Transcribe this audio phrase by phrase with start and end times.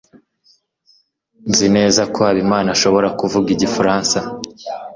[1.49, 4.17] nzi neza ko habimana ashobora kuvuga igifaransa